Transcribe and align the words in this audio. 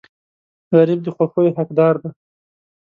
غریب 0.77 0.99
د 1.03 1.07
خوښیو 1.15 1.55
حقدار 1.59 1.95
دی 2.01 2.09